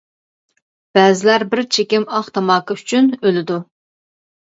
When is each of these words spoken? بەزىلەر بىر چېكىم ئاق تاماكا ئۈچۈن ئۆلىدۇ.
بەزىلەر 0.99 1.45
بىر 1.53 1.63
چېكىم 1.79 2.09
ئاق 2.17 2.35
تاماكا 2.41 2.81
ئۈچۈن 2.83 3.15
ئۆلىدۇ. 3.23 3.65